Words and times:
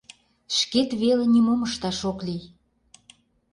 Шкет 0.57 0.89
веле 1.01 1.25
нимом 1.33 1.59
ышташ 1.67 1.99
ок 2.09 2.19
лий. 2.27 2.43